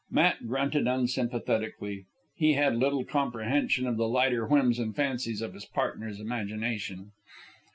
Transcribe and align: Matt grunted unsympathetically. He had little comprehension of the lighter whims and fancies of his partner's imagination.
Matt 0.09 0.47
grunted 0.47 0.87
unsympathetically. 0.87 2.05
He 2.35 2.53
had 2.53 2.75
little 2.75 3.05
comprehension 3.05 3.85
of 3.85 3.97
the 3.97 4.07
lighter 4.07 4.47
whims 4.47 4.79
and 4.79 4.95
fancies 4.95 5.43
of 5.43 5.53
his 5.53 5.65
partner's 5.65 6.19
imagination. 6.19 7.11